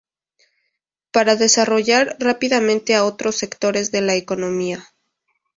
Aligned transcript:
Para 1.11 1.35
desarrollar 1.35 2.17
rápidamente 2.19 2.95
a 2.95 3.05
otros 3.05 3.37
sectores 3.37 3.91
de 3.91 4.01
la 4.01 4.15
economía. 4.15 4.83